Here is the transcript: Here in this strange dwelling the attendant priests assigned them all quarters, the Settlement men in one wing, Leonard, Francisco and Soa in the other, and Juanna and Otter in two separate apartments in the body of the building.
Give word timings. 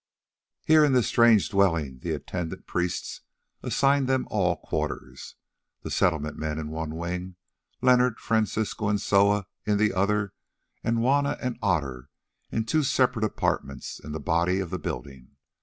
Here 0.63 0.83
in 0.83 0.93
this 0.93 1.05
strange 1.05 1.47
dwelling 1.49 1.99
the 1.99 2.13
attendant 2.13 2.65
priests 2.65 3.21
assigned 3.61 4.09
them 4.09 4.27
all 4.31 4.57
quarters, 4.57 5.35
the 5.83 5.91
Settlement 5.91 6.37
men 6.37 6.57
in 6.57 6.69
one 6.69 6.95
wing, 6.95 7.35
Leonard, 7.83 8.19
Francisco 8.19 8.87
and 8.89 8.99
Soa 8.99 9.45
in 9.63 9.77
the 9.77 9.93
other, 9.93 10.33
and 10.83 11.01
Juanna 11.01 11.37
and 11.39 11.59
Otter 11.61 12.09
in 12.51 12.65
two 12.65 12.81
separate 12.81 13.25
apartments 13.25 13.99
in 13.99 14.11
the 14.11 14.19
body 14.19 14.59
of 14.59 14.71
the 14.71 14.79
building. 14.79 15.35